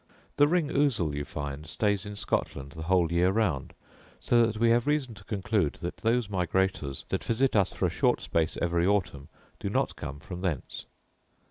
[0.37, 3.75] The ring ousel, you find, stays in Scotland the whole year round;
[4.19, 7.91] so that we have reason to conclude that those migrators that visit us for a
[7.91, 9.29] short space every autumn
[9.59, 10.87] do not come from thence.